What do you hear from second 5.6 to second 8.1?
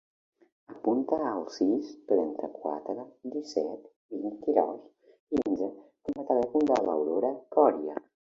com a telèfon de l'Aurora Coria.